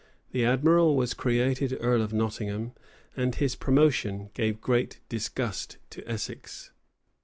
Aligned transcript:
[]The 0.31 0.43
admiral 0.43 0.95
was 0.95 1.13
created 1.13 1.77
earl 1.79 2.01
of 2.01 2.11
Nottingham; 2.11 2.71
and 3.15 3.35
his 3.35 3.55
promotion 3.55 4.31
gave 4.33 4.59
great 4.59 4.99
disgust 5.09 5.77
to 5.91 6.01
Essex. 6.09 6.71